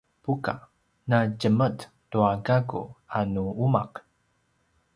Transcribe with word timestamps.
buka: 0.23 0.53
na 1.09 1.17
djemet 1.41 1.77
tua 2.11 2.31
gakku 2.45 2.81
a 3.17 3.19
nu 3.33 3.43
umaq? 3.65 3.91